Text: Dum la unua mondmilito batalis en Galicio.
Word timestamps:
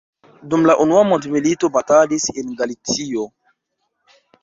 Dum 0.53 0.63
la 0.69 0.75
unua 0.85 1.03
mondmilito 1.09 1.71
batalis 1.77 2.27
en 2.43 2.59
Galicio. 2.65 3.31